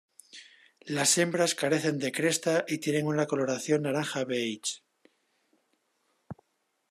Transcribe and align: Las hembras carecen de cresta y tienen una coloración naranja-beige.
Las 0.97 1.15
hembras 1.19 1.53
carecen 1.53 1.99
de 1.99 2.11
cresta 2.11 2.65
y 2.67 2.79
tienen 2.79 3.05
una 3.05 3.27
coloración 3.27 3.83
naranja-beige. 3.83 4.81